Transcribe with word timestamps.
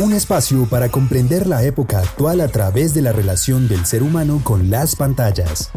Un 0.00 0.14
espacio 0.14 0.64
para 0.64 0.88
comprender 0.88 1.46
la 1.46 1.62
época 1.62 1.98
actual 1.98 2.40
a 2.40 2.48
través 2.48 2.94
de 2.94 3.02
la 3.02 3.12
relación 3.12 3.68
del 3.68 3.84
ser 3.84 4.02
humano 4.02 4.40
con 4.42 4.70
las 4.70 4.96
pantallas. 4.96 5.70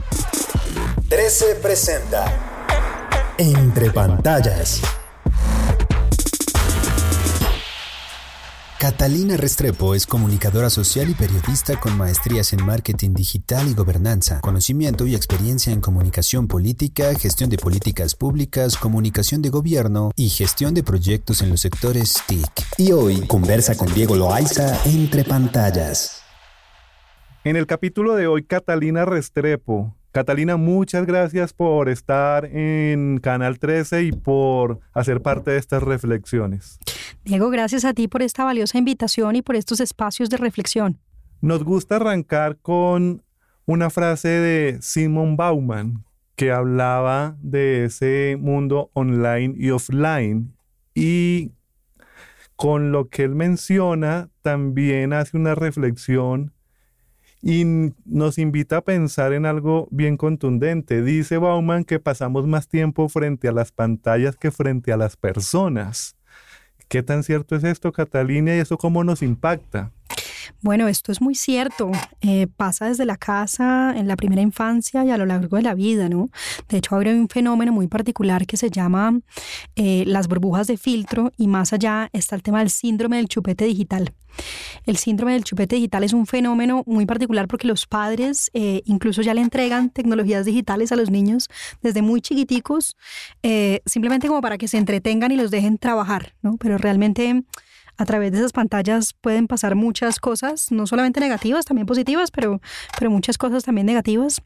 13 1.10 1.56
presenta 1.62 3.36
Entre 3.38 3.92
pantallas. 3.92 4.80
Catalina 8.84 9.38
Restrepo 9.38 9.96
es 9.96 10.06
comunicadora 10.06 10.70
social 10.70 11.10
y 11.10 11.14
periodista 11.14 11.80
con 11.80 11.98
maestrías 11.98 12.52
en 12.52 12.66
marketing 12.66 13.14
digital 13.14 13.70
y 13.70 13.74
gobernanza, 13.74 14.42
conocimiento 14.42 15.08
y 15.08 15.16
experiencia 15.16 15.72
en 15.72 15.80
comunicación 15.80 16.50
política, 16.50 17.16
gestión 17.18 17.50
de 17.50 17.56
políticas 17.56 18.14
públicas, 18.14 18.76
comunicación 18.76 19.42
de 19.42 19.52
gobierno 19.52 20.12
y 20.18 20.28
gestión 20.28 20.74
de 20.74 20.84
proyectos 20.84 21.42
en 21.42 21.50
los 21.50 21.62
sectores 21.62 22.16
TIC. 22.28 22.52
Y 22.78 22.92
hoy 22.92 23.26
conversa 23.26 23.78
con 23.78 23.88
Diego 23.94 24.18
Loaiza 24.18 24.78
entre 24.84 25.24
pantallas. 25.24 26.22
En 27.46 27.56
el 27.56 27.68
capítulo 27.68 28.16
de 28.16 28.28
hoy, 28.28 28.44
Catalina 28.44 29.06
Restrepo. 29.06 29.96
Catalina, 30.12 30.58
muchas 30.58 31.06
gracias 31.06 31.54
por 31.54 31.88
estar 31.88 32.44
en 32.46 33.22
Canal 33.24 33.60
13 33.60 34.04
y 34.04 34.12
por 34.12 34.82
hacer 34.94 35.22
parte 35.22 35.52
de 35.52 35.58
estas 35.58 35.82
reflexiones. 35.82 36.80
Diego, 37.26 37.50
gracias 37.50 37.86
a 37.86 37.94
ti 37.94 38.08
por 38.08 38.22
esta 38.22 38.44
valiosa 38.44 38.78
invitación 38.78 39.36
y 39.38 39.42
por 39.42 39.56
estos 39.56 39.80
espacios 39.80 40.30
de 40.30 40.38
reflexión. 40.38 41.00
Nos 41.40 41.64
gusta 41.64 41.96
arrancar 41.96 42.58
con 42.58 43.24
una 43.66 43.90
frase 43.90 44.28
de 44.28 44.78
Simon 44.82 45.38
Bauman 45.38 46.04
que 46.36 46.52
hablaba 46.52 47.38
de 47.42 47.86
ese 47.86 48.38
mundo 48.40 48.90
online 48.94 49.56
y 49.58 49.70
offline 49.70 50.54
y 50.94 51.52
con 52.56 52.92
lo 52.92 53.10
que 53.10 53.24
él 53.24 53.36
menciona 53.36 54.30
también 54.42 55.14
hace 55.14 55.38
una 55.38 55.56
reflexión 55.56 56.54
y 57.42 57.66
nos 58.06 58.38
invita 58.38 58.78
a 58.78 58.82
pensar 58.82 59.34
en 59.34 59.46
algo 59.46 59.88
bien 59.92 60.16
contundente. 60.18 61.02
Dice 61.02 61.38
Bauman 61.38 61.84
que 61.84 62.00
pasamos 62.00 62.48
más 62.48 62.68
tiempo 62.68 63.10
frente 63.10 63.50
a 63.50 63.52
las 63.52 63.72
pantallas 63.72 64.38
que 64.38 64.50
frente 64.50 64.94
a 64.94 64.98
las 64.98 65.18
personas. 65.18 66.16
¿Qué 66.94 67.02
tan 67.02 67.24
cierto 67.24 67.56
es 67.56 67.64
esto, 67.64 67.92
Catalina, 67.92 68.56
y 68.56 68.60
eso 68.60 68.78
cómo 68.78 69.04
nos 69.04 69.24
impacta? 69.24 69.90
Bueno, 70.62 70.88
esto 70.88 71.12
es 71.12 71.22
muy 71.22 71.36
cierto. 71.36 71.92
Eh, 72.22 72.48
pasa 72.48 72.88
desde 72.88 73.06
la 73.06 73.18
casa, 73.18 73.94
en 73.96 74.08
la 74.08 74.16
primera 74.16 74.42
infancia 74.42 75.04
y 75.04 75.12
a 75.12 75.18
lo 75.18 75.26
largo 75.26 75.58
de 75.58 75.64
la 75.64 75.74
vida, 75.74 76.10
¿no? 76.10 76.30
De 76.70 76.78
hecho, 76.78 76.96
hay 76.96 77.08
un 77.10 77.28
fenómeno 77.30 77.72
muy 77.72 77.88
particular 77.88 78.46
que 78.46 78.58
se 78.58 78.70
llama 78.70 79.20
eh, 79.76 80.04
las 80.08 80.28
burbujas 80.28 80.68
de 80.68 80.78
filtro 80.78 81.32
y 81.38 81.48
más 81.48 81.74
allá 81.74 82.10
está 82.14 82.36
el 82.36 82.44
tema 82.44 82.60
del 82.60 82.70
síndrome 82.70 83.18
del 83.18 83.28
chupete 83.28 83.66
digital. 83.66 84.14
El 84.86 84.98
síndrome 84.98 85.34
del 85.34 85.44
chupete 85.44 85.76
digital 85.76 86.04
es 86.04 86.14
un 86.14 86.26
fenómeno 86.26 86.84
muy 86.88 87.06
particular 87.06 87.48
porque 87.48 87.68
los 87.68 87.86
padres 87.86 88.50
eh, 88.54 88.82
incluso 88.86 89.22
ya 89.22 89.34
le 89.36 89.42
entregan 89.42 89.92
tecnologías 89.92 90.46
digitales 90.46 90.92
a 90.92 90.96
los 90.96 91.12
niños 91.12 91.50
desde 91.84 92.02
muy 92.02 92.20
chiquiticos, 92.22 92.98
simplemente 93.86 94.28
como 94.28 94.42
para 94.42 94.58
que 94.58 94.68
se 94.68 94.78
entretengan 94.78 95.32
y 95.32 95.36
los 95.36 95.52
dejen 95.52 95.78
trabajar, 95.78 96.34
¿no? 96.42 96.58
Pero 96.58 96.78
realmente 96.78 97.44
a 97.98 98.06
través 98.06 98.32
de 98.32 98.40
esas 98.40 98.54
pantallas 98.54 99.14
pueden 99.14 99.48
pasar 99.48 99.76
muchas 99.76 100.20
cosas, 100.20 100.72
no 100.72 100.88
solamente 100.88 101.20
negativas, 101.20 101.66
también 101.66 101.86
positivas, 101.86 102.32
pero, 102.32 102.62
pero 102.98 103.12
muchas 103.12 103.38
cosas 103.38 103.64
también 103.64 103.86
negativas. 103.86 104.42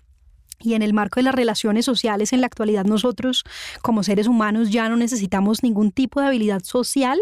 Y 0.59 0.74
en 0.74 0.81
el 0.81 0.94
marco 0.94 1.19
de 1.19 1.24
las 1.24 1.35
relaciones 1.35 1.85
sociales 1.85 2.34
en 2.34 2.41
la 2.41 2.47
actualidad 2.47 2.84
nosotros 2.84 3.44
como 3.84 4.02
seres 4.02 4.28
humanos 4.28 4.72
ya 4.72 4.90
no 4.90 4.96
necesitamos 4.96 5.62
ningún 5.62 5.91
tipo 5.91 6.19
de 6.19 6.28
habilidad 6.28 6.63
social 6.63 7.19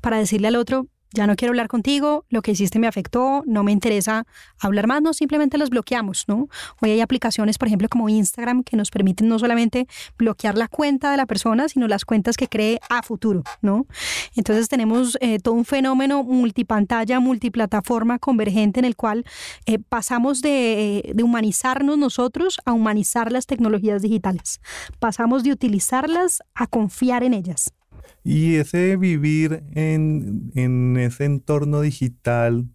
para 0.00 0.18
decirle 0.18 0.48
al 0.48 0.56
otro, 0.56 0.86
ya 1.12 1.26
no 1.26 1.36
quiero 1.36 1.52
hablar 1.52 1.68
contigo, 1.68 2.24
lo 2.28 2.42
que 2.42 2.52
hiciste 2.52 2.78
me 2.78 2.86
afectó, 2.86 3.42
no 3.46 3.62
me 3.64 3.72
interesa 3.72 4.26
hablar 4.58 4.86
más, 4.86 5.02
no, 5.02 5.12
simplemente 5.12 5.58
los 5.58 5.70
bloqueamos, 5.70 6.24
¿no? 6.28 6.48
Hoy 6.80 6.90
hay 6.90 7.00
aplicaciones, 7.00 7.58
por 7.58 7.68
ejemplo, 7.68 7.88
como 7.88 8.08
Instagram, 8.08 8.62
que 8.62 8.76
nos 8.76 8.90
permiten 8.90 9.28
no 9.28 9.38
solamente 9.38 9.86
bloquear 10.18 10.56
la 10.56 10.68
cuenta 10.68 11.10
de 11.10 11.16
la 11.16 11.26
persona, 11.26 11.68
sino 11.68 11.88
las 11.88 12.04
cuentas 12.04 12.36
que 12.36 12.48
cree 12.48 12.80
a 12.90 13.02
futuro, 13.02 13.42
¿no? 13.62 13.86
Entonces 14.34 14.68
tenemos 14.68 15.16
eh, 15.20 15.38
todo 15.38 15.54
un 15.54 15.64
fenómeno 15.64 16.22
multipantalla, 16.22 17.20
multiplataforma 17.20 18.18
convergente 18.18 18.80
en 18.80 18.84
el 18.84 18.96
cual 18.96 19.24
eh, 19.66 19.78
pasamos 19.78 20.42
de, 20.42 21.12
de 21.14 21.22
humanizarnos 21.22 21.98
nosotros 21.98 22.58
a 22.64 22.72
humanizar 22.72 23.32
las 23.32 23.46
tecnologías 23.46 24.02
digitales. 24.02 24.60
Pasamos 24.98 25.44
de 25.44 25.52
utilizarlas 25.52 26.42
a 26.54 26.66
confiar 26.66 27.22
en 27.22 27.34
ellas. 27.34 27.75
Y 28.24 28.56
ese 28.56 28.96
vivir 28.96 29.62
en, 29.74 30.96
ese 30.98 31.24
entorno 31.24 31.80
digital 31.80 32.66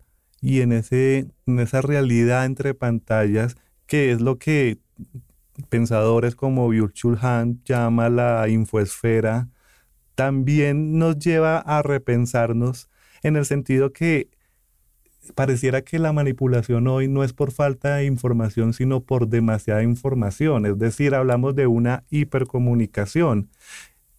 y 0.41 0.61
en, 0.61 0.71
ese, 0.71 1.27
en 1.45 1.59
esa 1.59 1.81
realidad 1.81 2.45
entre 2.45 2.73
pantallas, 2.73 3.57
que 3.85 4.11
es 4.11 4.21
lo 4.21 4.37
que 4.37 4.79
pensadores 5.69 6.35
como 6.35 6.69
Virtual 6.69 7.17
Hand 7.21 7.63
llama 7.65 8.09
la 8.09 8.47
infoesfera, 8.47 9.49
también 10.15 10.97
nos 10.97 11.19
lleva 11.19 11.57
a 11.57 11.81
repensarnos 11.81 12.89
en 13.23 13.35
el 13.35 13.45
sentido 13.45 13.91
que 13.93 14.29
pareciera 15.35 15.81
que 15.81 15.99
la 15.99 16.13
manipulación 16.13 16.87
hoy 16.87 17.07
no 17.07 17.23
es 17.23 17.33
por 17.33 17.51
falta 17.51 17.95
de 17.95 18.05
información, 18.05 18.73
sino 18.73 19.01
por 19.03 19.27
demasiada 19.27 19.83
información. 19.83 20.65
Es 20.65 20.77
decir, 20.79 21.13
hablamos 21.13 21.55
de 21.55 21.67
una 21.67 22.03
hipercomunicación 22.09 23.49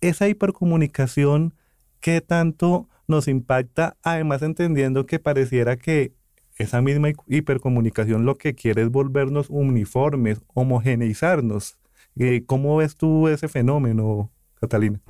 esa 0.03 0.29
hipercomunicación, 0.29 1.55
¿qué 2.01 2.21
tanto 2.21 2.89
nos 3.09 3.29
impacta? 3.29 3.97
Además, 4.03 4.43
entendiendo 4.43 5.07
que 5.07 5.19
pareciera 5.19 5.77
que 5.77 6.13
esa 6.59 6.83
misma 6.83 7.09
hipercomunicación 7.29 8.27
lo 8.27 8.37
que 8.37 8.55
quiere 8.55 8.83
es 8.83 8.91
volvernos 8.91 9.49
uniformes, 9.49 10.43
homogeneizarnos. 10.53 11.79
Eh, 12.17 12.45
¿Cómo 12.45 12.77
ves 12.77 12.97
tú 12.97 13.29
ese 13.29 13.49
fenómeno, 13.49 14.31
Catalina? 14.61 15.01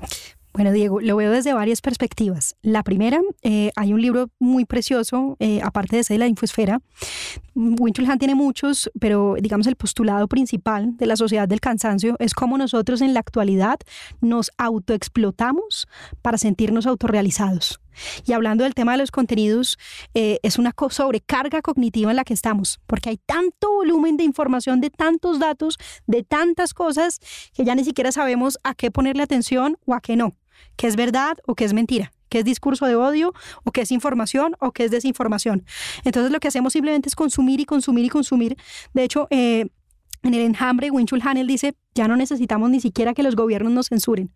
Bueno, 0.54 0.70
Diego, 0.70 1.00
lo 1.00 1.16
veo 1.16 1.30
desde 1.30 1.54
varias 1.54 1.80
perspectivas. 1.80 2.56
La 2.60 2.82
primera, 2.82 3.22
eh, 3.42 3.70
hay 3.74 3.94
un 3.94 4.02
libro 4.02 4.28
muy 4.38 4.66
precioso, 4.66 5.36
eh, 5.38 5.60
aparte 5.62 5.96
de 5.96 6.00
ese 6.00 6.12
de 6.14 6.18
la 6.18 6.26
infosfera. 6.26 6.82
Winchell 7.54 8.06
tiene 8.18 8.34
muchos, 8.34 8.90
pero 9.00 9.36
digamos 9.40 9.66
el 9.66 9.76
postulado 9.76 10.28
principal 10.28 10.94
de 10.98 11.06
la 11.06 11.16
sociedad 11.16 11.48
del 11.48 11.60
cansancio 11.60 12.16
es 12.18 12.34
cómo 12.34 12.58
nosotros 12.58 13.00
en 13.00 13.14
la 13.14 13.20
actualidad 13.20 13.78
nos 14.20 14.50
autoexplotamos 14.58 15.88
para 16.20 16.36
sentirnos 16.36 16.86
autorrealizados. 16.86 17.80
Y 18.26 18.32
hablando 18.32 18.64
del 18.64 18.74
tema 18.74 18.92
de 18.92 18.98
los 18.98 19.10
contenidos, 19.10 19.78
eh, 20.12 20.38
es 20.42 20.58
una 20.58 20.74
sobrecarga 20.90 21.62
cognitiva 21.62 22.10
en 22.10 22.16
la 22.16 22.24
que 22.24 22.34
estamos, 22.34 22.78
porque 22.86 23.10
hay 23.10 23.18
tanto 23.18 23.72
volumen 23.72 24.18
de 24.18 24.24
información, 24.24 24.80
de 24.80 24.90
tantos 24.90 25.38
datos, 25.38 25.78
de 26.06 26.22
tantas 26.22 26.74
cosas, 26.74 27.20
que 27.54 27.64
ya 27.64 27.74
ni 27.74 27.84
siquiera 27.84 28.12
sabemos 28.12 28.58
a 28.64 28.74
qué 28.74 28.90
ponerle 28.90 29.22
atención 29.22 29.78
o 29.86 29.94
a 29.94 30.00
qué 30.00 30.16
no, 30.16 30.34
qué 30.76 30.86
es 30.86 30.96
verdad 30.96 31.36
o 31.46 31.54
qué 31.54 31.64
es 31.64 31.72
mentira 31.72 32.12
qué 32.32 32.38
es 32.38 32.46
discurso 32.46 32.86
de 32.86 32.96
odio 32.96 33.34
o 33.64 33.72
qué 33.72 33.82
es 33.82 33.92
información 33.92 34.56
o 34.58 34.72
qué 34.72 34.86
es 34.86 34.90
desinformación. 34.90 35.66
Entonces 36.02 36.32
lo 36.32 36.40
que 36.40 36.48
hacemos 36.48 36.72
simplemente 36.72 37.10
es 37.10 37.14
consumir 37.14 37.60
y 37.60 37.66
consumir 37.66 38.06
y 38.06 38.08
consumir. 38.08 38.56
De 38.94 39.04
hecho, 39.04 39.26
eh, 39.28 39.66
en 40.22 40.34
el 40.34 40.40
enjambre, 40.40 40.90
Winchul 40.90 41.20
Hanel 41.24 41.46
dice, 41.46 41.74
ya 41.94 42.06
no 42.06 42.16
necesitamos 42.16 42.70
ni 42.70 42.80
siquiera 42.80 43.12
que 43.12 43.24
los 43.24 43.34
gobiernos 43.34 43.72
nos 43.72 43.88
censuren, 43.88 44.32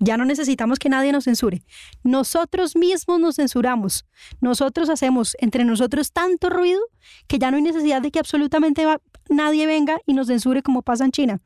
ya 0.00 0.16
no 0.16 0.24
necesitamos 0.24 0.80
que 0.80 0.88
nadie 0.88 1.12
nos 1.12 1.24
censure. 1.24 1.62
Nosotros 2.02 2.74
mismos 2.74 3.20
nos 3.20 3.36
censuramos, 3.36 4.04
nosotros 4.40 4.90
hacemos 4.90 5.36
entre 5.38 5.64
nosotros 5.64 6.12
tanto 6.12 6.50
ruido 6.50 6.80
que 7.28 7.38
ya 7.38 7.50
no 7.50 7.56
hay 7.56 7.62
necesidad 7.62 8.02
de 8.02 8.10
que 8.10 8.18
absolutamente 8.18 8.84
nadie 9.28 9.66
venga 9.66 9.98
y 10.06 10.14
nos 10.14 10.28
censure 10.28 10.62
como 10.62 10.82
pasa 10.82 11.04
en 11.04 11.12
China. 11.12 11.40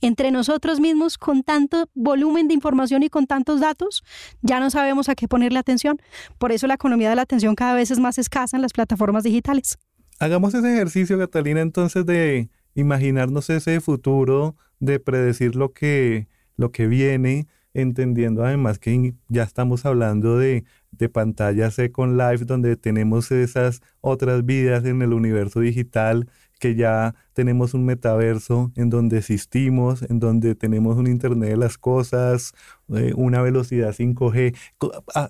Entre 0.00 0.30
nosotros 0.30 0.80
mismos, 0.80 1.18
con 1.18 1.42
tanto 1.42 1.88
volumen 1.94 2.48
de 2.48 2.54
información 2.54 3.02
y 3.02 3.08
con 3.08 3.26
tantos 3.26 3.60
datos, 3.60 4.02
ya 4.42 4.60
no 4.60 4.70
sabemos 4.70 5.08
a 5.08 5.14
qué 5.14 5.28
ponerle 5.28 5.58
atención. 5.58 5.98
Por 6.38 6.52
eso 6.52 6.66
la 6.66 6.74
economía 6.74 7.10
de 7.10 7.16
la 7.16 7.22
atención 7.22 7.54
cada 7.54 7.74
vez 7.74 7.90
es 7.90 7.98
más 7.98 8.18
escasa 8.18 8.56
en 8.56 8.62
las 8.62 8.72
plataformas 8.72 9.24
digitales. 9.24 9.78
Hagamos 10.20 10.54
ese 10.54 10.72
ejercicio, 10.72 11.18
Catalina, 11.18 11.60
entonces 11.60 12.04
de 12.04 12.50
imaginarnos 12.74 13.50
ese 13.50 13.80
futuro, 13.80 14.56
de 14.80 15.00
predecir 15.00 15.56
lo 15.56 15.72
que, 15.72 16.28
lo 16.56 16.70
que 16.72 16.86
viene, 16.86 17.46
entendiendo 17.74 18.44
además 18.44 18.78
que 18.78 19.14
ya 19.28 19.42
estamos 19.42 19.86
hablando 19.86 20.38
de, 20.38 20.64
de 20.90 21.08
pantallas 21.08 21.74
Second 21.74 22.20
Life, 22.20 22.44
donde 22.44 22.76
tenemos 22.76 23.30
esas 23.30 23.80
otras 24.00 24.44
vidas 24.44 24.84
en 24.84 25.02
el 25.02 25.12
universo 25.12 25.60
digital 25.60 26.28
que 26.58 26.74
ya 26.74 27.14
tenemos 27.32 27.74
un 27.74 27.84
metaverso 27.84 28.72
en 28.76 28.90
donde 28.90 29.18
existimos, 29.18 30.02
en 30.02 30.20
donde 30.20 30.54
tenemos 30.54 30.96
un 30.96 31.06
Internet 31.06 31.50
de 31.50 31.56
las 31.56 31.78
cosas, 31.78 32.52
eh, 32.94 33.12
una 33.16 33.42
velocidad 33.42 33.92
5G. 33.92 34.54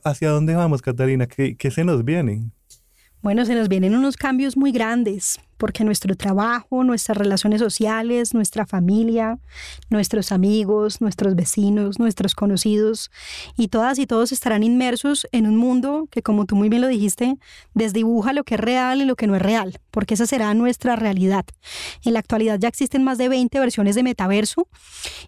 ¿Hacia 0.05 0.31
dónde 0.31 0.55
vamos, 0.55 0.83
Catalina? 0.83 1.27
¿Qué, 1.27 1.57
qué 1.57 1.71
se 1.71 1.85
nos 1.85 2.05
viene? 2.05 2.51
Bueno, 3.23 3.45
se 3.45 3.55
nos 3.55 3.69
vienen 3.69 3.95
unos 3.95 4.17
cambios 4.17 4.57
muy 4.57 4.73
grandes 4.73 5.39
porque 5.59 5.85
nuestro 5.85 6.15
trabajo, 6.17 6.85
nuestras 6.85 7.19
relaciones 7.19 7.61
sociales, 7.61 8.33
nuestra 8.33 8.65
familia, 8.65 9.39
nuestros 9.91 10.33
amigos, 10.33 11.01
nuestros 11.01 11.35
vecinos, 11.35 11.99
nuestros 11.99 12.35
conocidos 12.35 13.11
y 13.57 13.69
todas 13.69 13.99
y 13.99 14.07
todos 14.07 14.33
estarán 14.33 14.63
inmersos 14.63 15.27
en 15.33 15.47
un 15.47 15.57
mundo 15.57 16.09
que, 16.11 16.23
como 16.23 16.47
tú 16.47 16.57
muy 16.57 16.69
bien 16.69 16.83
lo 16.83 16.89
dijiste, 16.89 17.37
desdibuja 17.75 18.33
lo 18.33 18.45
que 18.45 18.55
es 18.55 18.61
real 18.61 19.03
y 19.03 19.05
lo 19.05 19.17
que 19.17 19.27
no 19.27 19.35
es 19.35 19.43
real, 19.43 19.81
porque 19.91 20.15
esa 20.15 20.27
será 20.27 20.55
nuestra 20.55 20.97
realidad. 20.97 21.45
En 22.05 22.15
la 22.15 22.21
actualidad 22.21 22.59
ya 22.59 22.69
existen 22.69 23.03
más 23.03 23.19
de 23.19 23.29
20 23.29 23.59
versiones 23.61 23.97
de 23.97 24.03
metaverso 24.03 24.69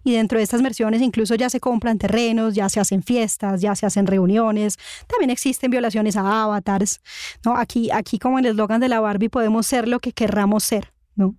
y 0.05 0.13
dentro 0.13 0.39
de 0.39 0.45
estas 0.45 0.63
versiones 0.63 1.03
incluso 1.03 1.35
ya 1.35 1.51
se 1.51 1.61
compran 1.61 1.99
terrenos, 1.99 2.55
ya 2.55 2.69
se 2.69 2.81
hacen 2.81 3.03
fiestas, 3.03 3.61
ya 3.61 3.75
se 3.75 3.87
hacen 3.87 4.07
reuniones, 4.07 4.79
también 5.09 5.31
existen 5.31 5.71
violaciones 5.71 6.17
a 6.17 6.43
avatars. 6.45 7.01
¿no? 7.45 7.57
Aquí, 7.57 7.91
aquí 7.91 8.19
como 8.19 8.39
en 8.39 8.45
el 8.45 8.51
eslogan 8.53 8.81
de 8.81 8.89
la 8.89 9.01
Barbie 9.01 9.29
podemos 9.29 9.67
ser 9.67 9.89
lo 9.89 9.99
que 10.01 10.13
querramos 10.21 10.65
ser. 10.65 10.93
¿no? 11.17 11.35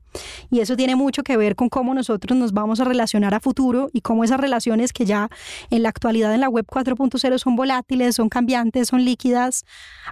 Y 0.49 0.59
eso 0.59 0.75
tiene 0.75 0.95
mucho 0.95 1.21
que 1.21 1.37
ver 1.37 1.55
con 1.55 1.69
cómo 1.69 1.93
nosotros 1.93 2.37
nos 2.37 2.51
vamos 2.51 2.79
a 2.79 2.83
relacionar 2.83 3.35
a 3.35 3.39
futuro 3.39 3.89
y 3.93 4.01
cómo 4.01 4.23
esas 4.23 4.39
relaciones 4.39 4.91
que 4.91 5.05
ya 5.05 5.29
en 5.69 5.83
la 5.83 5.89
actualidad 5.89 6.33
en 6.33 6.41
la 6.41 6.49
web 6.49 6.65
4.0 6.65 7.37
son 7.37 7.55
volátiles, 7.55 8.15
son 8.15 8.27
cambiantes, 8.29 8.87
son 8.87 9.05
líquidas, 9.05 9.65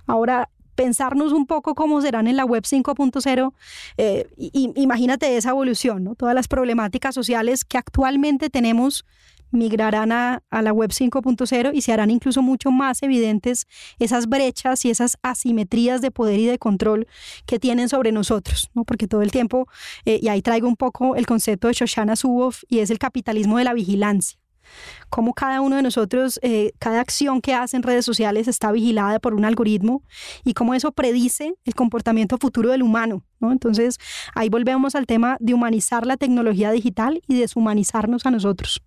ahora 0.05 0.49
pensarnos 0.79 1.33
un 1.33 1.45
poco 1.45 1.75
cómo 1.75 2.01
serán 2.01 2.25
en 2.27 2.37
la 2.37 2.45
web 2.45 2.63
5.0, 2.63 3.53
eh, 3.97 4.29
imagínate 4.37 5.35
esa 5.35 5.49
evolución, 5.49 6.05
¿no? 6.05 6.15
todas 6.15 6.33
las 6.33 6.47
problemáticas 6.47 7.13
sociales 7.13 7.65
que 7.65 7.77
actualmente 7.77 8.49
tenemos 8.49 9.03
migrarán 9.51 10.13
a, 10.13 10.41
la 10.49 10.71
web 10.71 10.91
5.0 10.91 11.71
y 11.73 11.81
se 11.81 11.91
harán 11.91 12.11
incluso 12.11 12.41
mucho 12.41 12.71
más 12.71 13.03
evidentes 13.03 13.67
esas 13.99 14.27
brechas 14.29 14.85
y 14.85 14.89
esas 14.89 15.17
asimetrías 15.21 15.99
de 15.99 16.11
poder 16.11 16.39
y 16.39 16.45
de 16.45 16.57
control 16.57 17.07
que 17.45 17.59
tienen 17.59 17.89
sobre 17.89 18.13
nosotros, 18.13 18.69
¿no? 18.73 18.85
porque 18.85 19.05
todo 19.05 19.21
el 19.21 19.31
tiempo, 19.31 19.67
eh, 20.05 20.21
y 20.21 20.29
ahí 20.29 20.41
traigo 20.41 20.69
un 20.69 20.77
poco 20.77 21.17
el 21.17 21.25
concepto 21.25 21.67
de 21.67 21.73
Shoshana 21.73 22.15
Zuboff 22.15 22.63
y 22.69 22.79
es 22.79 22.89
el 22.89 22.99
capitalismo 22.99 23.57
de 23.57 23.65
la 23.65 23.73
vigilancia. 23.73 24.39
Cómo 25.09 25.33
cada 25.33 25.61
uno 25.61 25.75
de 25.75 25.81
nosotros, 25.81 26.39
eh, 26.43 26.71
cada 26.79 27.01
acción 27.01 27.41
que 27.41 27.53
hace 27.53 27.77
en 27.77 27.83
redes 27.83 28.05
sociales 28.05 28.47
está 28.47 28.71
vigilada 28.71 29.19
por 29.19 29.33
un 29.33 29.45
algoritmo 29.45 30.03
y 30.43 30.53
cómo 30.53 30.73
eso 30.73 30.91
predice 30.91 31.55
el 31.65 31.75
comportamiento 31.75 32.37
futuro 32.37 32.69
del 32.69 32.83
humano. 32.83 33.23
¿no? 33.39 33.51
Entonces, 33.51 33.97
ahí 34.35 34.49
volvemos 34.49 34.95
al 34.95 35.05
tema 35.05 35.37
de 35.39 35.53
humanizar 35.53 36.05
la 36.05 36.17
tecnología 36.17 36.71
digital 36.71 37.21
y 37.27 37.39
deshumanizarnos 37.39 38.25
a 38.25 38.31
nosotros. 38.31 38.81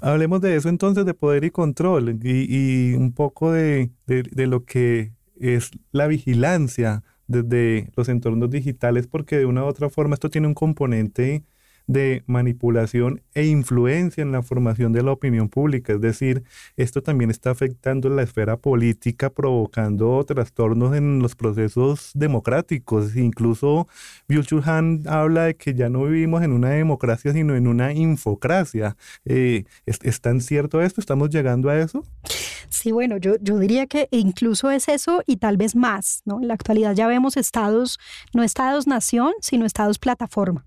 Hablemos 0.00 0.40
de 0.40 0.56
eso 0.56 0.68
entonces, 0.68 1.06
de 1.06 1.14
poder 1.14 1.44
y 1.44 1.50
control 1.50 2.18
y, 2.22 2.94
un 2.94 3.12
poco 3.12 3.52
de, 3.52 3.90
de, 4.06 4.46
lo 4.46 4.64
que 4.64 5.12
es 5.40 5.70
la 5.90 6.06
vigilancia 6.06 7.02
desde 7.26 7.90
los 7.96 8.08
entornos 8.08 8.50
digitales, 8.50 9.06
porque 9.06 9.38
de 9.38 9.46
una 9.46 9.64
u 9.64 9.66
otra 9.66 9.88
forma 9.88 10.14
esto 10.14 10.30
tiene 10.30 10.46
un 10.46 10.54
componente 10.54 11.44
de 11.86 12.22
manipulación 12.26 13.22
e 13.34 13.46
influencia 13.46 14.22
en 14.22 14.32
la 14.32 14.42
formación 14.42 14.92
de 14.92 15.02
la 15.02 15.12
opinión 15.12 15.48
pública. 15.48 15.92
Es 15.92 16.00
decir, 16.00 16.42
esto 16.76 17.02
también 17.02 17.30
está 17.30 17.50
afectando 17.50 18.08
la 18.08 18.22
esfera 18.22 18.56
política, 18.56 19.30
provocando 19.30 20.24
trastornos 20.24 20.96
en 20.96 21.20
los 21.20 21.34
procesos 21.36 22.10
democráticos. 22.14 23.16
Incluso 23.16 23.88
Byul 24.28 24.46
Han 24.64 25.02
habla 25.06 25.44
de 25.44 25.56
que 25.56 25.74
ya 25.74 25.88
no 25.88 26.04
vivimos 26.04 26.42
en 26.42 26.52
una 26.52 26.70
democracia, 26.70 27.32
sino 27.32 27.54
en 27.54 27.66
una 27.66 27.92
infocracia. 27.92 28.96
Eh, 29.24 29.64
¿Es, 29.84 30.20
tan 30.20 30.40
cierto 30.40 30.80
esto? 30.80 31.00
¿Estamos 31.00 31.30
llegando 31.30 31.68
a 31.68 31.78
eso? 31.78 32.04
Sí, 32.68 32.90
bueno, 32.90 33.16
yo, 33.18 33.36
yo 33.40 33.58
diría 33.58 33.86
que 33.86 34.08
incluso 34.10 34.70
es 34.70 34.88
eso 34.88 35.22
y 35.26 35.36
tal 35.36 35.56
vez 35.56 35.76
más, 35.76 36.22
¿no? 36.24 36.40
En 36.40 36.48
la 36.48 36.54
actualidad 36.54 36.94
ya 36.94 37.06
vemos 37.06 37.36
estados, 37.36 37.98
no 38.34 38.42
estados-nación, 38.42 39.32
sino 39.40 39.66
estados-plataforma. 39.66 40.66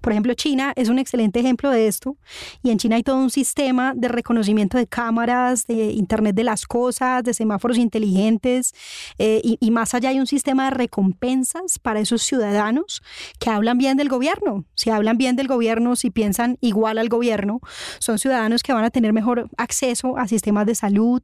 Por 0.00 0.12
ejemplo, 0.12 0.34
China 0.34 0.72
es 0.76 0.88
un 0.88 0.98
excelente 0.98 1.40
ejemplo 1.40 1.70
de 1.70 1.88
esto 1.88 2.16
y 2.62 2.70
en 2.70 2.78
China 2.78 2.96
hay 2.96 3.02
todo 3.02 3.16
un 3.16 3.30
sistema 3.30 3.92
de 3.94 4.08
reconocimiento 4.08 4.78
de 4.78 4.86
cámaras, 4.86 5.66
de 5.66 5.92
Internet 5.92 6.34
de 6.34 6.44
las 6.44 6.66
Cosas, 6.66 7.22
de 7.24 7.34
semáforos 7.34 7.78
inteligentes 7.78 8.74
eh, 9.18 9.40
y, 9.42 9.70
más 9.70 9.94
allá 9.94 10.08
hay 10.08 10.18
un 10.18 10.26
sistema 10.26 10.64
de 10.64 10.70
recompensas 10.70 11.78
para 11.78 12.00
esos 12.00 12.22
ciudadanos 12.22 13.02
que 13.38 13.50
hablan 13.50 13.78
bien 13.78 13.96
del 13.96 14.08
gobierno. 14.08 14.64
Si 14.74 14.90
hablan 14.90 15.18
bien 15.18 15.36
del 15.36 15.46
gobierno, 15.46 15.94
si 15.94 16.10
piensan 16.10 16.56
igual 16.60 16.98
al 16.98 17.08
gobierno, 17.08 17.60
son 17.98 18.18
ciudadanos 18.18 18.62
que 18.62 18.72
van 18.72 18.84
a 18.84 18.90
tener 18.90 19.12
mejor 19.12 19.48
acceso 19.56 20.16
a 20.16 20.26
sistemas 20.26 20.66
de 20.66 20.74
salud, 20.74 21.20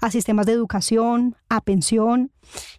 a 0.00 0.10
sistemas 0.10 0.46
de 0.46 0.52
educación, 0.52 1.36
a 1.48 1.60
pensión, 1.62 2.30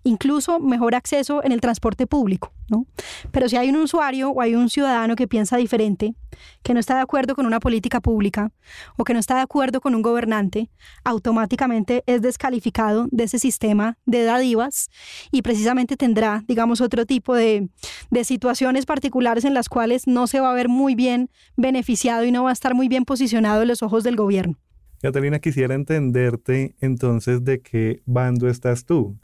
incluso 0.03 0.59
mejor 0.59 0.95
acceso 0.95 1.43
en 1.43 1.51
el 1.51 1.61
transporte 1.61 2.07
público. 2.07 2.53
¿no? 2.69 2.85
Pero 3.31 3.47
si 3.47 3.55
hay 3.55 3.69
un 3.69 3.77
usuario 3.77 4.29
o 4.29 4.41
hay 4.41 4.55
un 4.55 4.69
ciudadano 4.69 5.15
que 5.15 5.27
piensa 5.27 5.57
diferente, 5.57 6.15
que 6.63 6.73
no 6.73 6.79
está 6.79 6.95
de 6.95 7.01
acuerdo 7.01 7.35
con 7.35 7.45
una 7.45 7.59
política 7.59 8.01
pública 8.01 8.51
o 8.97 9.03
que 9.03 9.13
no 9.13 9.19
está 9.19 9.35
de 9.35 9.41
acuerdo 9.41 9.79
con 9.81 9.95
un 9.95 10.01
gobernante, 10.01 10.69
automáticamente 11.03 12.03
es 12.05 12.21
descalificado 12.21 13.07
de 13.11 13.23
ese 13.23 13.39
sistema 13.39 13.97
de 14.05 14.23
dadivas 14.23 14.89
y 15.31 15.41
precisamente 15.41 15.97
tendrá, 15.97 16.43
digamos, 16.47 16.81
otro 16.81 17.05
tipo 17.05 17.35
de, 17.35 17.69
de 18.11 18.23
situaciones 18.23 18.85
particulares 18.85 19.45
en 19.45 19.53
las 19.53 19.69
cuales 19.69 20.07
no 20.07 20.27
se 20.27 20.39
va 20.39 20.51
a 20.51 20.53
ver 20.53 20.69
muy 20.69 20.95
bien 20.95 21.29
beneficiado 21.55 22.25
y 22.25 22.31
no 22.31 22.43
va 22.43 22.49
a 22.49 22.53
estar 22.53 22.73
muy 22.73 22.87
bien 22.87 23.05
posicionado 23.05 23.61
en 23.61 23.69
los 23.69 23.81
ojos 23.81 24.03
del 24.03 24.15
gobierno. 24.15 24.57
Catalina, 25.01 25.39
quisiera 25.39 25.75
entenderte 25.75 26.75
entonces 26.81 27.43
de 27.43 27.61
qué 27.61 28.01
bando 28.05 28.49
estás 28.49 28.83
tú. 28.83 29.15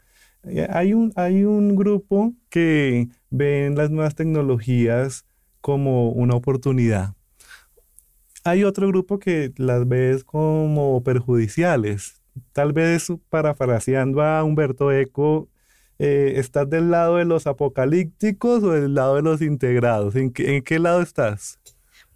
Eh, 0.46 0.66
hay 0.70 0.94
un, 0.94 1.12
hay 1.16 1.44
un 1.44 1.76
grupo 1.76 2.34
que 2.48 3.08
ven 3.30 3.74
las 3.76 3.90
nuevas 3.90 4.14
tecnologías 4.14 5.24
como 5.60 6.10
una 6.10 6.34
oportunidad. 6.34 7.14
Hay 8.44 8.64
otro 8.64 8.88
grupo 8.88 9.18
que 9.18 9.52
las 9.56 9.88
ves 9.88 10.22
como 10.22 11.02
perjudiciales. 11.02 12.20
Tal 12.52 12.72
vez 12.72 13.10
parafraseando 13.30 14.20
a 14.22 14.44
Humberto 14.44 14.92
Eco, 14.92 15.48
eh, 15.98 16.34
¿estás 16.36 16.68
del 16.68 16.90
lado 16.90 17.16
de 17.16 17.24
los 17.24 17.46
apocalípticos 17.46 18.62
o 18.62 18.72
del 18.72 18.94
lado 18.94 19.16
de 19.16 19.22
los 19.22 19.40
integrados? 19.40 20.14
¿En 20.16 20.30
qué, 20.32 20.78
lado 20.78 21.00
estás? 21.00 21.58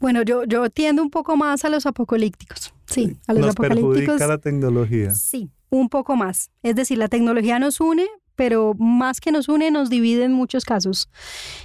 Bueno, 0.00 0.22
yo, 0.22 0.44
yo 0.44 0.68
tiendo 0.68 1.02
un 1.02 1.10
poco 1.10 1.36
más 1.36 1.64
a 1.64 1.70
los 1.70 1.86
apocalípticos. 1.86 2.74
Sí, 2.86 3.16
a 3.26 3.32
los 3.32 3.46
¿Nos 3.46 3.54
perjudica 3.54 4.26
la 4.26 4.38
tecnología? 4.38 5.14
Sí, 5.14 5.50
un 5.70 5.88
poco 5.88 6.16
más. 6.16 6.50
Es 6.62 6.74
decir, 6.74 6.98
la 6.98 7.08
tecnología 7.08 7.58
nos 7.58 7.80
une, 7.80 8.06
pero 8.38 8.74
más 8.78 9.20
que 9.20 9.32
nos 9.32 9.48
une, 9.48 9.70
nos 9.72 9.90
divide 9.90 10.24
en 10.24 10.32
muchos 10.32 10.64
casos. 10.64 11.10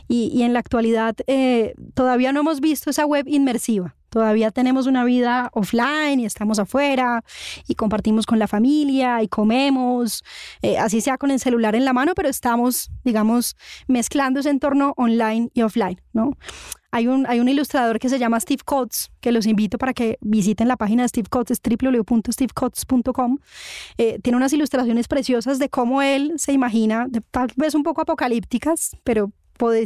Y, 0.07 0.41
en 0.41 0.53
la 0.53 0.59
actualidad 0.59 1.15
eh, 1.27 1.75
todavía 1.93 2.33
no 2.33 2.39
hemos 2.39 2.61
visto 2.61 2.89
esa 2.89 3.05
web 3.05 3.25
inmersiva. 3.27 3.95
Todavía 4.09 4.51
tenemos 4.51 4.85
una 4.85 5.03
vida 5.05 5.49
offline 5.53 6.19
y 6.19 6.25
estamos 6.25 6.59
afuera 6.59 7.23
y 7.67 7.75
compartimos 7.75 8.25
con 8.25 8.37
la 8.37 8.47
familia 8.47 9.23
y 9.23 9.27
comemos, 9.27 10.23
eh, 10.61 10.77
así 10.77 11.01
sea 11.01 11.17
con 11.17 11.31
el 11.31 11.39
celular 11.39 11.75
en 11.75 11.85
la 11.85 11.93
mano, 11.93 12.13
pero 12.15 12.29
estamos, 12.29 12.91
digamos, 13.03 13.55
mezclando 13.87 14.39
ese 14.39 14.49
entorno 14.49 14.93
online 14.97 15.49
y 15.53 15.63
offline, 15.63 15.99
¿no? 16.11 16.37
Hay 16.95 17.07
un, 17.07 17.25
hay 17.27 17.39
un 17.39 17.49
ilustrador 17.49 17.97
que 17.97 18.07
se 18.07 18.19
llama 18.19 18.39
Steve 18.39 18.61
Coates, 18.63 19.09
que 19.19 19.31
los 19.31 19.47
invito 19.47 19.79
para 19.79 19.95
que 19.95 20.19
visiten 20.21 20.67
la 20.67 20.77
página 20.77 21.01
de 21.01 21.09
Steve 21.09 21.27
Coates, 21.27 21.59
www.stevecoates.com. 21.59 23.39
Eh, 23.97 24.19
tiene 24.21 24.37
unas 24.37 24.53
ilustraciones 24.53 25.07
preciosas 25.07 25.57
de 25.57 25.69
cómo 25.69 26.03
él 26.03 26.33
se 26.37 26.53
imagina, 26.53 27.07
tal 27.31 27.47
vez 27.55 27.73
un 27.73 27.81
poco 27.81 28.01
apocalípticas, 28.01 28.95
pero 29.03 29.31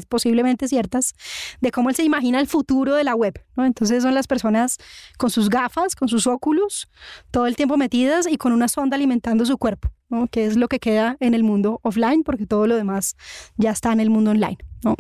posiblemente 0.08 0.68
ciertas, 0.68 1.14
de 1.62 1.72
cómo 1.72 1.90
él 1.90 1.96
se 1.96 2.04
imagina 2.04 2.40
el 2.40 2.48
futuro 2.48 2.96
de 2.96 3.04
la 3.04 3.16
web. 3.16 3.44
¿no? 3.56 3.66
Entonces 3.66 4.04
son 4.04 4.14
las 4.14 4.28
personas 4.28 4.78
con 5.18 5.30
sus 5.30 5.50
gafas, 5.50 5.96
con 5.96 6.08
sus 6.08 6.28
óculos, 6.28 6.90
todo 7.32 7.48
el 7.48 7.56
tiempo 7.56 7.78
metidas 7.78 8.28
y 8.30 8.38
con 8.38 8.52
una 8.52 8.68
sonda 8.68 8.96
alimentando 8.96 9.46
su 9.46 9.58
cuerpo, 9.58 9.90
¿no? 10.10 10.28
que 10.28 10.46
es 10.46 10.58
lo 10.58 10.68
que 10.68 10.80
queda 10.80 11.18
en 11.20 11.34
el 11.34 11.44
mundo 11.44 11.80
offline, 11.84 12.24
porque 12.24 12.46
todo 12.46 12.68
lo 12.68 12.76
demás 12.76 13.16
ya 13.58 13.72
está 13.72 13.92
en 13.92 14.00
el 14.00 14.10
mundo 14.10 14.32
online. 14.32 14.58
¿no? 14.84 14.96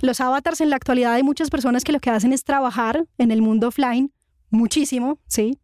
Los 0.00 0.20
avatars 0.20 0.60
en 0.60 0.70
la 0.70 0.76
actualidad 0.76 1.14
hay 1.14 1.22
muchas 1.22 1.50
personas 1.50 1.84
que 1.84 1.92
lo 1.92 2.00
que 2.00 2.10
hacen 2.10 2.32
es 2.32 2.44
trabajar 2.44 3.06
en 3.18 3.30
el 3.30 3.42
mundo 3.42 3.68
offline 3.68 4.12
muchísimo, 4.50 5.18
¿sí? 5.26 5.58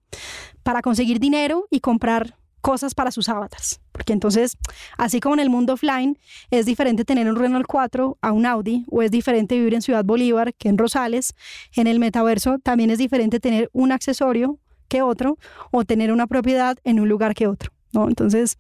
Para 0.62 0.82
conseguir 0.82 1.20
dinero 1.20 1.66
y 1.70 1.80
comprar 1.80 2.36
cosas 2.60 2.94
para 2.94 3.10
sus 3.10 3.28
avatars. 3.28 3.80
Porque 3.92 4.12
entonces, 4.12 4.56
así 4.96 5.20
como 5.20 5.34
en 5.34 5.40
el 5.40 5.50
mundo 5.50 5.74
offline, 5.74 6.18
es 6.50 6.66
diferente 6.66 7.04
tener 7.04 7.28
un 7.28 7.36
Renault 7.36 7.66
4 7.66 8.18
a 8.20 8.32
un 8.32 8.46
Audi, 8.46 8.84
o 8.90 9.02
es 9.02 9.10
diferente 9.10 9.56
vivir 9.56 9.74
en 9.74 9.82
Ciudad 9.82 10.04
Bolívar 10.04 10.54
que 10.54 10.68
en 10.68 10.78
Rosales, 10.78 11.34
en 11.74 11.86
el 11.86 11.98
metaverso 11.98 12.58
también 12.58 12.90
es 12.90 12.98
diferente 12.98 13.40
tener 13.40 13.70
un 13.72 13.92
accesorio 13.92 14.58
que 14.88 15.02
otro, 15.02 15.38
o 15.70 15.84
tener 15.84 16.12
una 16.12 16.26
propiedad 16.26 16.76
en 16.84 17.00
un 17.00 17.08
lugar 17.08 17.34
que 17.34 17.46
otro. 17.46 17.72
¿no? 17.92 18.08
Entonces, 18.08 18.58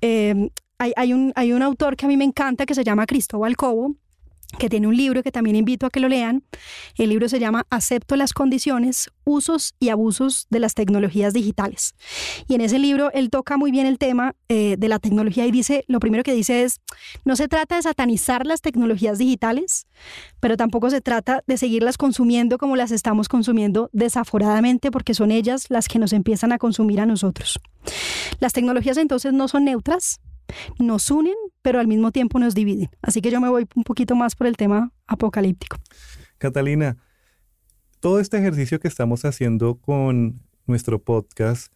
eh, 0.00 0.50
hay, 0.78 0.92
hay, 0.96 1.12
un, 1.12 1.32
hay 1.36 1.52
un 1.52 1.62
autor 1.62 1.96
que 1.96 2.06
a 2.06 2.08
mí 2.08 2.16
me 2.16 2.24
encanta 2.24 2.66
que 2.66 2.74
se 2.74 2.84
llama 2.84 3.06
Cristóbal 3.06 3.56
Cobo, 3.56 3.94
que 4.58 4.68
tiene 4.68 4.86
un 4.86 4.96
libro 4.96 5.22
que 5.22 5.32
también 5.32 5.56
invito 5.56 5.86
a 5.86 5.90
que 5.90 6.00
lo 6.00 6.08
lean. 6.08 6.42
El 6.96 7.10
libro 7.10 7.28
se 7.28 7.38
llama 7.38 7.66
Acepto 7.70 8.16
las 8.16 8.32
condiciones, 8.32 9.10
usos 9.24 9.74
y 9.78 9.90
abusos 9.90 10.46
de 10.50 10.58
las 10.58 10.74
tecnologías 10.74 11.32
digitales. 11.32 11.94
Y 12.48 12.54
en 12.54 12.60
ese 12.60 12.78
libro 12.78 13.10
él 13.12 13.30
toca 13.30 13.56
muy 13.56 13.70
bien 13.70 13.86
el 13.86 13.98
tema 13.98 14.34
eh, 14.48 14.76
de 14.78 14.88
la 14.88 14.98
tecnología 14.98 15.46
y 15.46 15.50
dice, 15.50 15.84
lo 15.88 16.00
primero 16.00 16.22
que 16.22 16.34
dice 16.34 16.62
es, 16.62 16.80
no 17.24 17.36
se 17.36 17.48
trata 17.48 17.76
de 17.76 17.82
satanizar 17.82 18.46
las 18.46 18.60
tecnologías 18.60 19.18
digitales, 19.18 19.86
pero 20.40 20.56
tampoco 20.56 20.90
se 20.90 21.00
trata 21.00 21.42
de 21.46 21.56
seguirlas 21.56 21.96
consumiendo 21.96 22.58
como 22.58 22.76
las 22.76 22.90
estamos 22.90 23.28
consumiendo 23.28 23.90
desaforadamente 23.92 24.90
porque 24.90 25.14
son 25.14 25.30
ellas 25.30 25.66
las 25.68 25.88
que 25.88 25.98
nos 25.98 26.12
empiezan 26.12 26.52
a 26.52 26.58
consumir 26.58 27.00
a 27.00 27.06
nosotros. 27.06 27.60
Las 28.40 28.52
tecnologías 28.52 28.96
entonces 28.96 29.32
no 29.32 29.48
son 29.48 29.64
neutras, 29.64 30.20
nos 30.78 31.10
unen, 31.10 31.34
pero 31.62 31.80
al 31.80 31.86
mismo 31.86 32.12
tiempo 32.12 32.38
nos 32.38 32.54
dividen. 32.54 32.88
Así 33.02 33.20
que 33.20 33.30
yo 33.30 33.40
me 33.40 33.48
voy 33.48 33.66
un 33.74 33.84
poquito 33.84 34.14
más 34.14 34.34
por 34.34 34.46
el 34.46 34.56
tema 34.56 34.92
apocalíptico. 35.06 35.76
Catalina, 36.38 36.96
todo 38.00 38.20
este 38.20 38.38
ejercicio 38.38 38.80
que 38.80 38.88
estamos 38.88 39.24
haciendo 39.24 39.76
con 39.76 40.40
nuestro 40.66 41.02
podcast, 41.02 41.72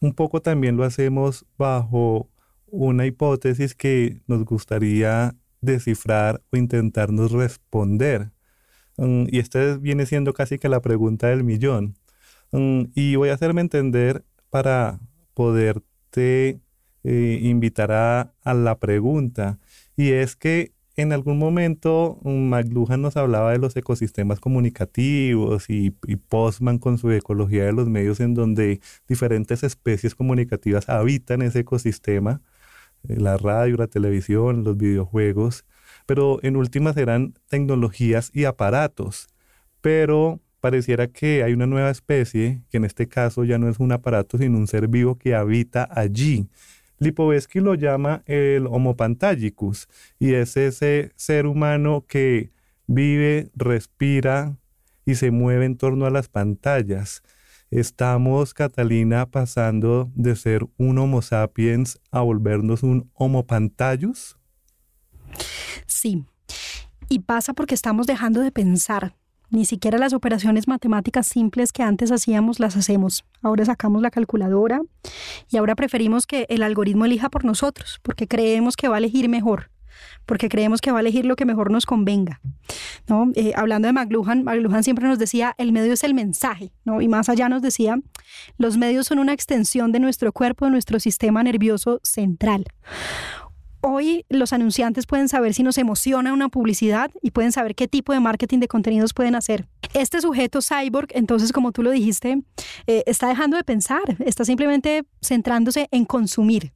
un 0.00 0.12
poco 0.12 0.42
también 0.42 0.76
lo 0.76 0.84
hacemos 0.84 1.46
bajo 1.56 2.28
una 2.66 3.06
hipótesis 3.06 3.74
que 3.74 4.20
nos 4.26 4.44
gustaría 4.44 5.34
descifrar 5.60 6.42
o 6.52 6.56
intentarnos 6.56 7.32
responder. 7.32 8.32
Mm, 8.96 9.24
y 9.28 9.38
esta 9.38 9.76
viene 9.76 10.06
siendo 10.06 10.34
casi 10.34 10.58
que 10.58 10.68
la 10.68 10.80
pregunta 10.80 11.28
del 11.28 11.44
millón. 11.44 11.96
Mm, 12.52 12.84
y 12.94 13.16
voy 13.16 13.28
a 13.28 13.34
hacerme 13.34 13.60
entender 13.60 14.24
para 14.50 15.00
poderte 15.34 16.60
eh, 17.10 17.38
invitará 17.40 18.34
a 18.44 18.52
la 18.52 18.78
pregunta. 18.78 19.58
Y 19.96 20.10
es 20.12 20.36
que 20.36 20.72
en 20.94 21.14
algún 21.14 21.38
momento 21.38 22.18
um, 22.22 22.50
McLuhan 22.50 23.00
nos 23.00 23.16
hablaba 23.16 23.52
de 23.52 23.58
los 23.58 23.74
ecosistemas 23.76 24.40
comunicativos 24.40 25.70
y, 25.70 25.90
Postman 26.28 26.78
con 26.78 26.98
su 26.98 27.10
ecología 27.10 27.64
de 27.64 27.72
los 27.72 27.88
medios 27.88 28.20
en 28.20 28.34
donde 28.34 28.82
diferentes 29.08 29.62
especies 29.62 30.14
comunicativas 30.14 30.90
habitan 30.90 31.40
ese 31.40 31.60
ecosistema, 31.60 32.42
eh, 33.08 33.16
la 33.18 33.38
radio, 33.38 33.76
la 33.78 33.86
televisión, 33.86 34.62
los 34.64 34.76
videojuegos, 34.76 35.64
pero 36.04 36.40
en 36.42 36.56
últimas 36.56 36.96
eran 36.98 37.32
tecnologías 37.48 38.30
y 38.34 38.44
aparatos. 38.44 39.28
Pero 39.80 40.40
pareciera 40.60 41.06
que 41.08 41.42
hay 41.42 41.54
una 41.54 41.66
nueva 41.66 41.90
especie, 41.90 42.62
que 42.70 42.76
en 42.76 42.84
este 42.84 43.08
caso 43.08 43.44
ya 43.44 43.58
no 43.58 43.68
es 43.70 43.78
un 43.78 43.92
aparato, 43.92 44.36
sino 44.36 44.58
un 44.58 44.66
ser 44.66 44.88
vivo 44.88 45.16
que 45.16 45.34
habita 45.34 45.88
allí 45.90 46.48
Lipovetsky 46.98 47.60
lo 47.60 47.74
llama 47.74 48.22
el 48.26 48.66
Homo 48.66 48.96
pantagicus 48.96 49.88
y 50.18 50.34
es 50.34 50.56
ese 50.56 51.12
ser 51.16 51.46
humano 51.46 52.04
que 52.06 52.50
vive, 52.86 53.50
respira 53.54 54.56
y 55.04 55.14
se 55.14 55.30
mueve 55.30 55.64
en 55.66 55.76
torno 55.76 56.06
a 56.06 56.10
las 56.10 56.28
pantallas. 56.28 57.22
Estamos, 57.70 58.54
Catalina, 58.54 59.26
pasando 59.26 60.10
de 60.14 60.34
ser 60.36 60.66
un 60.76 60.98
Homo 60.98 61.22
sapiens 61.22 62.00
a 62.10 62.20
volvernos 62.20 62.82
un 62.82 63.10
Homo 63.14 63.46
pantallus. 63.46 64.36
Sí, 65.86 66.24
y 67.08 67.20
pasa 67.20 67.52
porque 67.54 67.74
estamos 67.74 68.06
dejando 68.06 68.40
de 68.40 68.50
pensar, 68.50 69.14
ni 69.50 69.64
siquiera 69.64 69.98
las 69.98 70.12
operaciones 70.12 70.68
matemáticas 70.68 71.26
simples 71.26 71.72
que 71.72 71.82
antes 71.82 72.10
hacíamos 72.12 72.60
las 72.60 72.76
hacemos. 72.76 73.24
Ahora 73.42 73.64
sacamos 73.64 74.02
la 74.02 74.10
calculadora 74.10 74.80
y 75.50 75.56
ahora 75.56 75.74
preferimos 75.74 76.26
que 76.26 76.46
el 76.48 76.62
algoritmo 76.62 77.04
elija 77.04 77.30
por 77.30 77.44
nosotros, 77.44 78.00
porque 78.02 78.28
creemos 78.28 78.76
que 78.76 78.88
va 78.88 78.96
a 78.96 78.98
elegir 78.98 79.28
mejor 79.28 79.70
porque 80.26 80.48
creemos 80.48 80.80
que 80.80 80.92
va 80.92 80.98
a 80.98 81.00
elegir 81.00 81.24
lo 81.24 81.36
que 81.36 81.44
mejor 81.44 81.70
nos 81.70 81.86
convenga. 81.86 82.40
¿no? 83.08 83.32
Eh, 83.34 83.52
hablando 83.56 83.88
de 83.88 83.92
McLuhan, 83.92 84.44
McLuhan 84.44 84.84
siempre 84.84 85.08
nos 85.08 85.18
decía, 85.18 85.54
el 85.58 85.72
medio 85.72 85.92
es 85.92 86.04
el 86.04 86.14
mensaje, 86.14 86.72
y 87.00 87.08
más 87.08 87.28
allá 87.28 87.48
nos 87.48 87.62
decía, 87.62 87.98
los 88.58 88.76
medios 88.76 89.06
son 89.06 89.18
una 89.18 89.32
extensión 89.32 89.90
de 89.90 90.00
nuestro 90.00 90.32
cuerpo, 90.32 90.66
de 90.66 90.70
nuestro 90.70 91.00
sistema 91.00 91.42
nervioso 91.42 92.00
central. 92.02 92.66
Hoy 93.80 94.24
los 94.28 94.52
anunciantes 94.52 95.06
pueden 95.06 95.28
saber 95.28 95.54
si 95.54 95.62
nos 95.62 95.78
emociona 95.78 96.32
una 96.32 96.48
publicidad 96.48 97.10
y 97.22 97.30
pueden 97.30 97.52
saber 97.52 97.76
qué 97.76 97.86
tipo 97.86 98.12
de 98.12 98.18
marketing 98.18 98.58
de 98.58 98.66
contenidos 98.66 99.14
pueden 99.14 99.36
hacer. 99.36 99.68
Este 99.94 100.20
sujeto 100.20 100.60
cyborg, 100.60 101.08
entonces, 101.10 101.52
como 101.52 101.70
tú 101.70 101.84
lo 101.84 101.92
dijiste, 101.92 102.42
eh, 102.88 103.04
está 103.06 103.28
dejando 103.28 103.56
de 103.56 103.62
pensar, 103.62 104.02
está 104.24 104.44
simplemente 104.44 105.04
centrándose 105.22 105.88
en 105.92 106.04
consumir. 106.04 106.72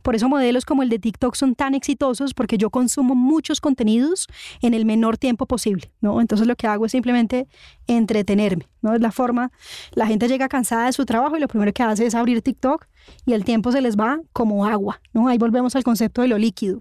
Por 0.00 0.14
eso 0.14 0.28
modelos 0.28 0.64
como 0.64 0.82
el 0.82 0.88
de 0.88 0.98
TikTok 0.98 1.34
son 1.34 1.54
tan 1.54 1.74
exitosos 1.74 2.32
porque 2.32 2.56
yo 2.56 2.70
consumo 2.70 3.14
muchos 3.14 3.60
contenidos 3.60 4.26
en 4.62 4.72
el 4.72 4.86
menor 4.86 5.18
tiempo 5.18 5.44
posible, 5.44 5.92
¿no? 6.00 6.20
Entonces 6.22 6.46
lo 6.46 6.56
que 6.56 6.66
hago 6.66 6.86
es 6.86 6.92
simplemente 6.92 7.48
entretenerme, 7.86 8.66
¿no? 8.80 8.94
Es 8.94 9.00
la 9.02 9.12
forma, 9.12 9.52
la 9.92 10.06
gente 10.06 10.28
llega 10.28 10.48
cansada 10.48 10.86
de 10.86 10.92
su 10.92 11.04
trabajo 11.04 11.36
y 11.36 11.40
lo 11.40 11.48
primero 11.48 11.72
que 11.72 11.82
hace 11.82 12.06
es 12.06 12.14
abrir 12.14 12.40
TikTok 12.40 12.86
y 13.26 13.32
el 13.32 13.44
tiempo 13.44 13.72
se 13.72 13.80
les 13.80 13.96
va 13.96 14.20
como 14.32 14.66
agua, 14.66 15.00
¿no? 15.12 15.28
Ahí 15.28 15.38
volvemos 15.38 15.76
al 15.76 15.84
concepto 15.84 16.22
de 16.22 16.28
lo 16.28 16.38
líquido, 16.38 16.80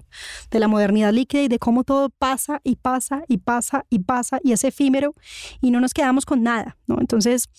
de 0.52 0.60
la 0.60 0.68
modernidad 0.68 1.12
líquida 1.14 1.42
y 1.42 1.48
de 1.48 1.60
cómo 1.60 1.84
todo 1.84 2.10
pasa 2.10 2.62
y 2.64 2.76
pasa 2.76 3.24
y 3.28 3.38
pasa 3.38 3.86
y 3.90 4.00
pasa 4.00 4.40
y 4.44 4.52
es 4.52 4.64
efímero 4.64 5.14
y 5.62 5.72
no 5.72 5.80
nos 5.80 5.94
quedamos 5.94 6.26
con 6.26 6.44
nada, 6.44 6.78
¿no? 6.88 6.98
Entonces, 7.00 7.50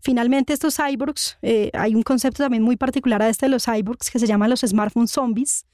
finalmente 0.00 0.52
estos 0.52 0.76
cyborgs, 0.76 1.38
eh, 1.42 1.70
hay 1.72 1.94
un 1.94 2.02
concepto 2.02 2.42
también 2.42 2.62
muy 2.62 2.76
particular 2.76 3.22
a 3.22 3.28
este 3.28 3.46
de 3.46 3.50
los 3.50 3.64
cyborgs 3.64 4.10
que 4.10 4.18
se 4.18 4.26
llama 4.26 4.48
los 4.48 4.60
smartphone 4.60 5.08
zombies 5.08 5.66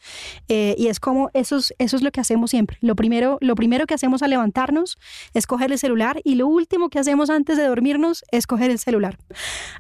eh, 0.49 0.75
y 0.79 0.89
es 0.89 1.01
como 1.01 1.31
eso 1.35 1.57
es, 1.57 1.75
eso 1.79 1.97
es 1.97 2.03
lo 2.03 2.11
que 2.11 2.21
hacemos 2.21 2.51
siempre. 2.51 2.79
Lo 2.81 2.95
primero, 2.95 3.39
lo 3.41 3.55
primero 3.55 3.87
que 3.87 3.95
hacemos 3.95 4.23
al 4.23 4.31
levantarnos 4.31 4.99
es 5.35 5.47
coger 5.47 5.73
el 5.73 5.79
celular 5.79 6.21
y 6.25 6.37
lo 6.37 6.47
último 6.47 6.89
que 6.89 6.99
hacemos 6.99 7.31
antes 7.31 7.57
de 7.57 7.65
dormirnos 7.65 8.25
es 8.31 8.47
coger 8.47 8.71
el 8.71 8.79
celular. 8.79 9.19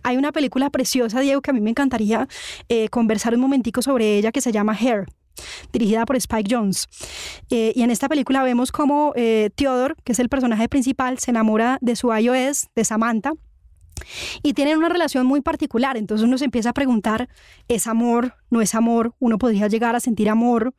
Hay 0.02 0.17
una 0.17 0.33
película 0.33 0.71
preciosa, 0.71 1.21
Diego, 1.21 1.40
que 1.43 1.50
a 1.50 1.55
mí 1.55 1.61
me 1.61 1.71
encantaría 1.71 2.29
eh, 2.69 2.88
conversar 2.88 3.35
un 3.35 3.40
momentico 3.40 3.83
sobre 3.83 4.16
ella 4.16 4.33
que 4.33 4.40
se 4.40 4.52
llama 4.52 4.76
Hair 4.78 5.07
dirigida 5.73 6.04
por 6.04 6.16
Spike 6.16 6.54
Jones. 6.54 6.87
Eh, 7.50 7.73
y 7.75 7.83
en 7.83 7.90
esta 7.90 8.09
película 8.09 8.42
vemos 8.42 8.73
cómo 8.73 9.12
eh, 9.16 9.50
Theodore, 9.54 9.95
que 10.04 10.12
es 10.12 10.19
el 10.19 10.28
personaje 10.28 10.69
principal, 10.69 11.19
se 11.19 11.30
enamora 11.30 11.78
de 11.80 11.97
su 11.97 12.12
iOS, 12.14 12.69
de 12.75 12.85
Samantha, 12.85 13.33
y 14.42 14.54
tienen 14.54 14.78
una 14.78 14.88
relación 14.88 15.26
muy 15.26 15.40
particular. 15.40 15.97
Entonces 15.97 16.26
uno 16.26 16.38
se 16.38 16.45
empieza 16.47 16.71
a 16.71 16.75
preguntar, 16.75 17.28
¿es 17.69 17.87
amor? 17.87 18.35
¿No 18.50 18.61
es 18.61 18.75
amor? 18.75 19.14
Uno 19.21 19.38
podría 19.38 19.69
llegar 19.69 19.95
a 19.95 20.00
sentir 20.00 20.28
amor 20.28 20.75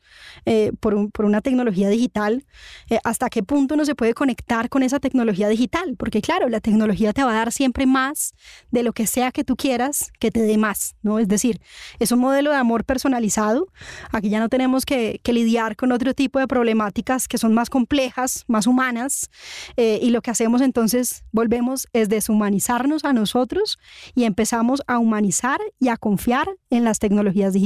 eh, 0.46 0.72
por, 0.80 0.96
una 1.24 1.42
tecnología 1.42 1.88
digital. 1.88 2.46
Eh, 2.90 3.00
¿Hasta 3.06 3.30
qué 3.30 3.44
punto 3.44 3.76
uno 3.76 3.86
se 3.86 3.96
puede 3.96 4.14
conectar 4.14 4.68
con 4.70 4.84
esa 4.84 5.00
tecnología 5.00 5.48
digital? 5.48 5.96
Porque 5.98 6.22
claro, 6.22 6.50
la 6.50 6.60
tecnología 6.60 7.14
te 7.14 7.24
va 7.24 7.32
a 7.32 7.36
dar 7.36 7.52
siempre 7.54 7.86
más 7.86 8.34
de 8.72 8.84
lo 8.84 8.92
que 8.92 9.08
sea 9.08 9.32
que 9.32 9.46
tú 9.46 9.56
quieras 9.56 10.12
que 10.20 10.32
te 10.32 10.42
dé 10.42 10.58
más, 10.58 10.96
¿no? 11.02 11.20
Es 11.20 11.30
decir, 11.30 11.62
es 12.00 12.12
un 12.12 12.20
modelo 12.20 12.52
de 12.52 12.58
amor 12.58 12.84
personalizado. 12.84 13.70
Aquí 14.12 14.30
ya 14.30 14.40
no 14.40 14.50
tenemos 14.50 14.86
que, 14.86 15.22
lidiar 15.32 15.78
con 15.78 15.94
otro 15.94 16.14
tipo 16.14 16.40
de 16.40 16.48
problemáticas 16.48 17.30
que 17.30 17.38
son 17.38 17.54
más 17.54 17.70
complejas, 17.70 18.44
más 18.48 18.68
humanas. 18.68 19.30
Eh, 19.78 19.98
y 20.02 20.10
lo 20.10 20.22
que 20.22 20.30
hacemos 20.30 20.60
entonces, 20.60 21.24
volvemos, 21.32 21.88
es 21.94 22.10
deshumanizarnos 22.10 23.06
a 23.06 23.14
nosotros 23.14 23.80
y 24.14 24.26
empezamos 24.26 24.82
a 24.88 25.00
humanizar 25.00 25.62
y 25.80 25.88
a 25.88 25.96
confiar 25.96 26.50
en 26.70 26.84
las 26.84 27.00
tecnologías 27.00 27.54
digitales. 27.54 27.61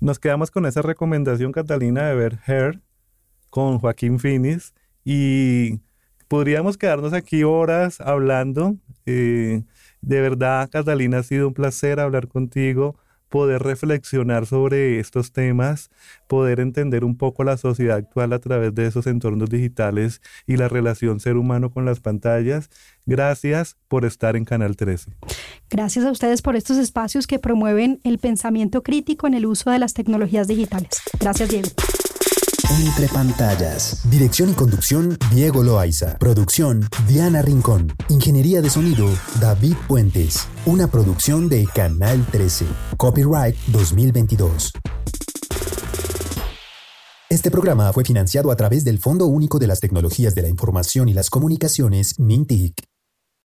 Nos 0.00 0.18
quedamos 0.18 0.50
con 0.50 0.66
esa 0.66 0.82
recomendación, 0.82 1.52
Catalina, 1.52 2.08
de 2.08 2.14
ver 2.14 2.38
Hair 2.46 2.80
con 3.50 3.78
Joaquín 3.78 4.18
Finis 4.18 4.74
y 5.04 5.80
podríamos 6.28 6.76
quedarnos 6.76 7.12
aquí 7.12 7.44
horas 7.44 8.00
hablando. 8.00 8.76
Eh, 9.06 9.62
de 10.02 10.20
verdad, 10.20 10.68
Catalina, 10.70 11.18
ha 11.18 11.22
sido 11.22 11.48
un 11.48 11.54
placer 11.54 12.00
hablar 12.00 12.28
contigo 12.28 12.96
poder 13.36 13.62
reflexionar 13.62 14.46
sobre 14.46 14.98
estos 14.98 15.30
temas, 15.30 15.90
poder 16.26 16.58
entender 16.58 17.04
un 17.04 17.18
poco 17.18 17.44
la 17.44 17.58
sociedad 17.58 17.98
actual 17.98 18.32
a 18.32 18.38
través 18.38 18.74
de 18.74 18.86
esos 18.86 19.06
entornos 19.06 19.50
digitales 19.50 20.22
y 20.46 20.56
la 20.56 20.68
relación 20.68 21.20
ser 21.20 21.36
humano 21.36 21.70
con 21.70 21.84
las 21.84 22.00
pantallas. 22.00 22.70
Gracias 23.04 23.76
por 23.88 24.06
estar 24.06 24.36
en 24.36 24.46
Canal 24.46 24.74
13. 24.74 25.12
Gracias 25.68 26.06
a 26.06 26.12
ustedes 26.12 26.40
por 26.40 26.56
estos 26.56 26.78
espacios 26.78 27.26
que 27.26 27.38
promueven 27.38 28.00
el 28.04 28.16
pensamiento 28.16 28.82
crítico 28.82 29.26
en 29.26 29.34
el 29.34 29.44
uso 29.44 29.70
de 29.70 29.80
las 29.80 29.92
tecnologías 29.92 30.48
digitales. 30.48 31.02
Gracias, 31.20 31.50
Diego. 31.50 31.68
Entre 32.68 33.06
pantallas. 33.06 34.00
Dirección 34.10 34.50
y 34.50 34.54
conducción, 34.54 35.16
Diego 35.30 35.62
Loaiza. 35.62 36.18
Producción, 36.18 36.88
Diana 37.06 37.40
Rincón. 37.40 37.92
Ingeniería 38.08 38.60
de 38.60 38.70
sonido, 38.70 39.08
David 39.40 39.74
Puentes. 39.86 40.48
Una 40.66 40.88
producción 40.88 41.48
de 41.48 41.64
Canal 41.72 42.26
13. 42.26 42.66
Copyright 42.96 43.56
2022. 43.68 44.72
Este 47.30 47.50
programa 47.52 47.92
fue 47.92 48.04
financiado 48.04 48.50
a 48.50 48.56
través 48.56 48.84
del 48.84 48.98
Fondo 48.98 49.26
Único 49.26 49.60
de 49.60 49.68
las 49.68 49.80
Tecnologías 49.80 50.34
de 50.34 50.42
la 50.42 50.48
Información 50.48 51.08
y 51.08 51.14
las 51.14 51.30
Comunicaciones, 51.30 52.18
MINTIC. 52.18 52.95